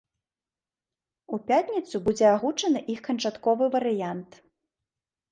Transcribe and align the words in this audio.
У 1.35 1.37
пятніцу 1.49 1.95
будзе 2.07 2.25
агучаны 2.29 2.79
іх 2.93 2.99
канчатковы 3.09 3.65
варыянт. 3.77 4.31